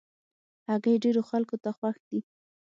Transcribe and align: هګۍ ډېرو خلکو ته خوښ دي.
هګۍ 0.69 0.95
ډېرو 1.03 1.21
خلکو 1.29 1.55
ته 1.63 1.69
خوښ 1.77 1.97
دي. 2.09 2.19